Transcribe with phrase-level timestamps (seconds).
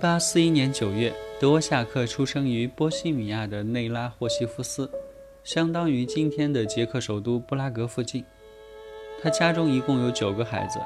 [0.00, 4.90] 一八四一年九月，德沃夏克出生于波西米亚的内拉霍西夫斯，
[5.44, 8.24] 相当于今天的捷克首都布拉格附近。
[9.22, 10.78] 他家中一共有九个孩子。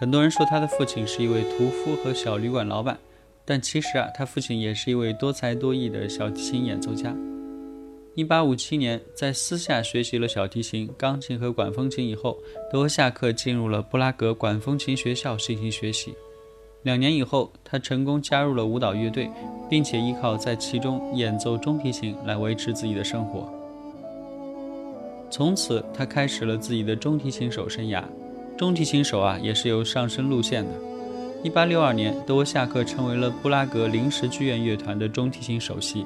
[0.00, 2.98] 很多人说他的父亲是一位屠夫和小旅馆老板，
[3.44, 7.14] 但其实啊，他父亲也是一位多才多艺的小提琴演奏家。
[8.14, 12.38] 一八五七年，在私下学习了小提琴、钢琴和管风琴以后，
[12.72, 16.14] 德沃夏克进入了布拉格管风琴学校进行学习。
[16.84, 19.30] 两年以后，他成功加入了舞蹈乐队，
[19.70, 23.50] 并且依靠在其中演奏中提琴来维持自己的生活。
[25.30, 28.04] 从此，他开始了自己的中提琴手生涯。
[28.58, 30.70] 中提琴手啊，也是有上升路线的。
[31.42, 36.04] 一八六二年，德沃夏克成为了布拉格临时剧院乐团的中提琴首席。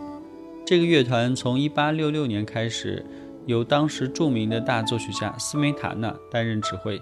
[0.65, 3.05] 这个乐团从一八六六年开始，
[3.47, 7.01] 由当时著名的大作曲家斯梅塔纳担任指挥。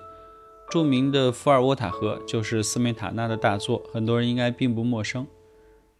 [0.68, 5.26] 著名的《伏尔沃塔河》就是斯梅塔纳的大作，很多人应该并不陌生。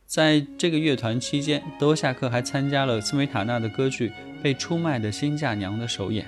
[0.05, 4.09] 在这个乐团期间，德沃夏克还参加了斯梅塔纳的歌剧
[4.43, 6.27] 《被出卖的新嫁娘》的首演。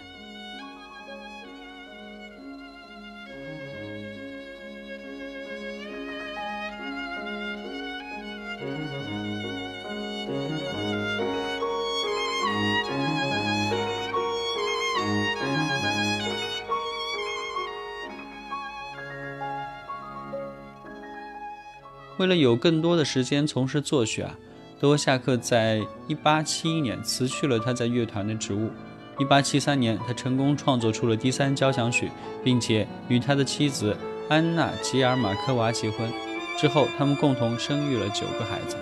[22.19, 24.37] 为了有更多的时间从事作曲啊，
[24.81, 28.71] 德沃夏克在1871年辞去了他在乐团的职务。
[29.19, 32.11] 1873年，他成功创作出了第三交响曲，
[32.43, 33.97] 并且与他的妻子
[34.29, 36.13] 安娜·吉尔马科娃结婚。
[36.57, 38.77] 之后，他们共同生育了九个孩子。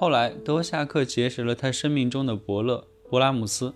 [0.00, 3.74] 后来，德沃夏克结识了他生命中的伯乐勃拉姆斯。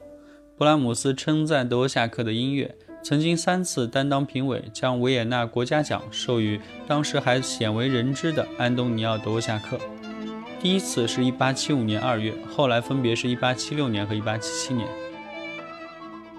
[0.56, 9.76] 勃拉姆斯称赞德沃夏克的音乐，曾经三次担当评委，将维也纳国家奖授予当时还鲜为人知的安东尼奥·德沃夏克。
[10.60, 14.86] 第一次是一八七五年二月，后来分别是一八七六年和一八七七年。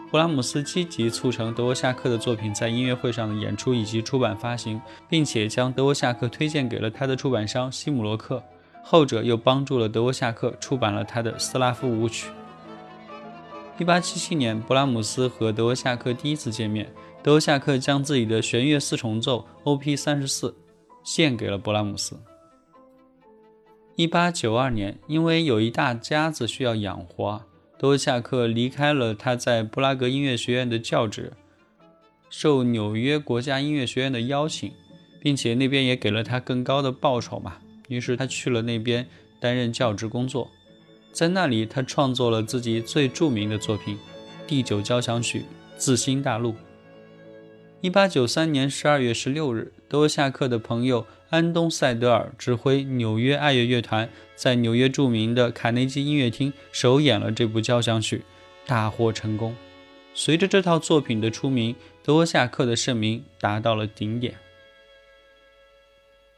[0.09, 8.41] 勃拉姆斯积极促成德沃夏克的作品在音乐会上的演出以及出版发行，并且将德沃夏克推荐给了他的出版商西姆洛克。
[8.83, 12.29] 后者又帮助了德沃夏克出版了他的斯拉夫舞曲。
[13.79, 16.93] 一八七七年，勃拉姆斯和德沃夏克第一次见面，
[17.23, 19.95] 德沃夏克将自己的弦乐四重奏 O.P.
[19.95, 20.55] 三十四
[21.03, 22.19] 献给了勃拉姆斯。
[23.95, 27.41] 一八九二年，因为有一大家子需要养活，
[27.79, 31.33] 德沃夏克离开了他在布拉格音乐学院的教职，
[32.29, 34.71] 受纽约国家音乐学院的邀请，
[35.19, 37.57] 并且那边也给了他更高的报酬嘛。
[37.93, 39.07] 于是他去了那边
[39.39, 40.49] 担任教职工作，
[41.11, 43.95] 在那里他创作了自己最著名的作品
[44.47, 45.39] 《第九交响曲·
[45.77, 46.51] 自新大陆》。
[47.81, 51.05] 一八九三年十二月十六日，德沃夏克的朋友。
[51.29, 58.23] 安东·塞德尔指挥纽约爱乐乐团在纽约著名的卡内基音乐厅首演了这部交响曲，
[58.67, 59.55] 大获成功。
[60.13, 64.35] 随着这套作品的出名，德沃夏克的盛名达到了顶点。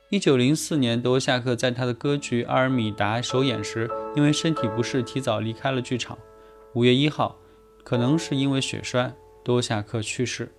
[0.10, 6.16] 一九零四年，德沃夏克在他的歌剧《阿尔米达》首演时，因为身体不适提早离开了剧场。
[6.74, 7.36] 五月一号，
[7.84, 10.54] 可能是因为血栓，多夏克去世。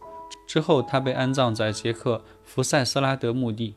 [0.48, 3.76] 之后，他被安葬在捷克福塞斯拉德墓地。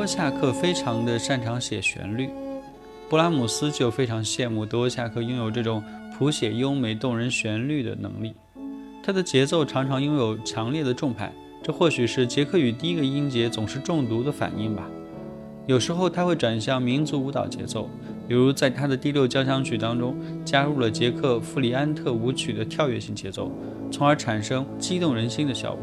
[0.00, 2.30] 多夏克非常的擅长写旋律，
[3.10, 5.84] 布拉姆斯就非常羡慕德沃夏克拥有这种
[6.16, 8.32] 谱写优美动人旋律的能力。
[9.02, 11.30] 他的节奏常常拥有强烈的重拍，
[11.62, 14.88] 这或许是杰克与第一个音节总是中毒的反应吧。
[15.66, 17.90] 有时候他会转向民族舞蹈节奏，
[18.26, 23.52] 比如在他的第六交响曲当中加入了捷克弗里安特舞曲的跳跃性节奏，
[23.92, 25.82] 从而产生激动人心的效果。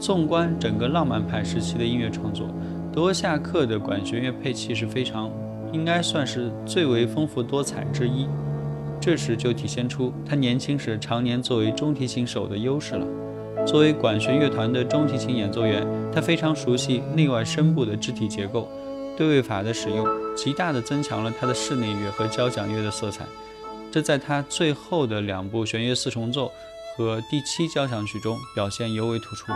[0.00, 2.48] 纵观整个浪漫派时期的音乐创作。
[2.98, 5.30] 德沃夏克的管弦乐配器是非常，
[5.72, 8.26] 应该算是最为丰富多彩之一。
[9.00, 13.06] 这时就体现出他年轻时常年作为中提琴手的优势了。
[13.64, 18.68] 作为管弦乐团的中提琴演奏员，他非常熟悉内外声部的肢体结构，
[19.16, 20.04] 对位法的使用
[20.36, 23.24] 极大地增强了他的室内乐和交响乐的色彩。
[23.92, 26.50] 这在他最后的两部弦乐四重奏
[26.96, 29.52] 和第七交响曲中表现尤为突出。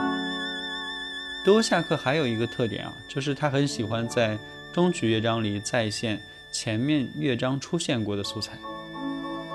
[1.44, 4.38] 多夏克还有一个特点啊，就是他很喜欢在
[4.72, 6.20] 终曲乐章里再现
[6.52, 8.52] 前面乐章出现过的素材，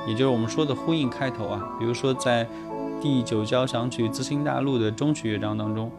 [0.05, 1.77] 也就是我们说的呼应开头啊。
[1.79, 2.45] 比如说在
[3.01, 5.89] 第九交响曲《自新大陆》的终曲乐章当中，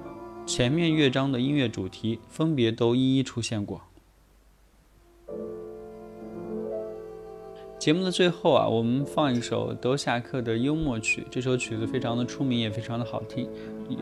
[0.44, 3.81] 前面乐章的音乐主题分别都一一出现过。
[7.79, 11.25] 节目的最后啊，我们放一首德夏克的幽默曲。
[11.31, 13.49] 这首曲子非常的出名，也非常的好听。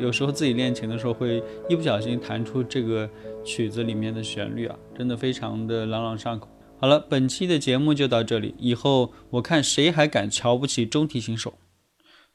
[0.00, 3.08] 有时候自己练琴的时候，会一不小心弹出这个
[3.44, 6.48] 曲子里面的旋律啊，真的非常的朗朗上口。
[6.78, 8.54] 好了，本期的节目就到这里。
[8.58, 11.58] 以后我看谁还敢瞧不起中提琴手？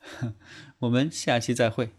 [0.81, 1.89] 我们下期再会。